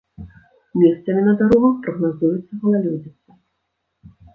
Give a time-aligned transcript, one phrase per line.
[0.83, 3.31] Месцамі на дарогах прагназуецца галалёдзіца.